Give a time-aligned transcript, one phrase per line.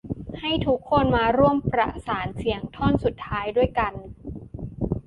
[0.39, 3.93] ให้ทุกคนมาร่วมประสานเสียงท่อนสุดท้ายด้วยกัน